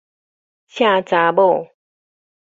[0.67, 1.67] 赤查某